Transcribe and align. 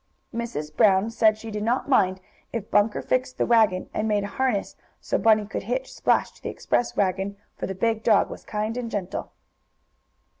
Mrs. 0.33 0.75
Brown 0.75 1.11
said 1.11 1.37
she 1.37 1.51
did 1.51 1.61
not 1.61 1.87
mind 1.87 2.21
if 2.51 2.71
Bunker 2.71 3.03
fixed 3.03 3.37
the 3.37 3.45
wagon 3.45 3.87
and 3.93 4.07
made 4.07 4.23
a 4.23 4.27
harness 4.27 4.75
so 4.99 5.19
Bunny 5.19 5.45
could 5.45 5.61
hitch 5.61 5.93
Splash 5.93 6.31
to 6.31 6.41
the 6.41 6.49
express 6.49 6.95
wagon, 6.95 7.37
for 7.55 7.67
the 7.67 7.75
big 7.75 8.01
dog 8.01 8.27
was 8.27 8.43
kind 8.43 8.77
and 8.77 8.89
gentle. 8.89 9.31